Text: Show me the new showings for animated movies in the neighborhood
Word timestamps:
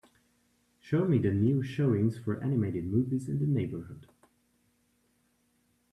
Show 0.79 1.05
me 1.07 1.19
the 1.19 1.29
new 1.31 1.61
showings 1.61 2.17
for 2.17 2.41
animated 2.43 2.85
movies 2.85 3.29
in 3.29 3.37
the 3.37 3.45
neighborhood 3.45 4.07